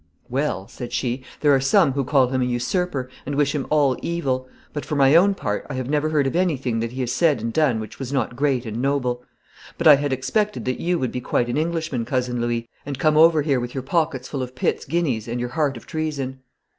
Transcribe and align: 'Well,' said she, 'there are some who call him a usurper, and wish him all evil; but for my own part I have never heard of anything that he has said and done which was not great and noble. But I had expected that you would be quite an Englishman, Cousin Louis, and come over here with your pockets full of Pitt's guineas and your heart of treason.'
'Well,' 0.29 0.67
said 0.67 0.91
she, 0.93 1.23
'there 1.41 1.53
are 1.53 1.59
some 1.61 1.91
who 1.91 2.03
call 2.03 2.29
him 2.29 2.41
a 2.41 2.45
usurper, 2.45 3.07
and 3.23 3.35
wish 3.35 3.53
him 3.53 3.67
all 3.69 3.95
evil; 4.01 4.49
but 4.73 4.83
for 4.83 4.95
my 4.95 5.15
own 5.15 5.35
part 5.35 5.63
I 5.69 5.75
have 5.75 5.91
never 5.91 6.09
heard 6.09 6.25
of 6.25 6.35
anything 6.35 6.79
that 6.79 6.93
he 6.93 7.01
has 7.01 7.11
said 7.11 7.39
and 7.39 7.53
done 7.53 7.79
which 7.79 7.99
was 7.99 8.11
not 8.11 8.35
great 8.35 8.65
and 8.65 8.81
noble. 8.81 9.21
But 9.77 9.85
I 9.85 9.97
had 9.97 10.11
expected 10.11 10.65
that 10.65 10.79
you 10.81 10.97
would 10.97 11.11
be 11.11 11.21
quite 11.21 11.49
an 11.49 11.57
Englishman, 11.57 12.03
Cousin 12.05 12.41
Louis, 12.41 12.67
and 12.83 12.97
come 12.97 13.15
over 13.15 13.43
here 13.43 13.59
with 13.59 13.75
your 13.75 13.83
pockets 13.83 14.27
full 14.27 14.41
of 14.41 14.55
Pitt's 14.55 14.85
guineas 14.85 15.27
and 15.27 15.39
your 15.39 15.49
heart 15.49 15.77
of 15.77 15.85
treason.' 15.85 16.39